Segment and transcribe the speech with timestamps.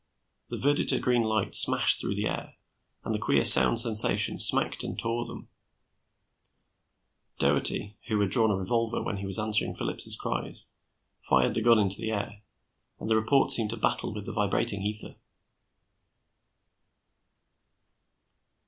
[0.49, 2.55] The verditer green light smashed through the air,
[3.03, 5.47] and the queer sound sensations smacked and tore them;
[7.37, 10.71] Doherty, who had drawn a revolver when he was answering Phillips' cries,
[11.19, 12.41] fired the gun into the air,
[12.99, 15.17] and the report seemed to battle with the vibrating ether.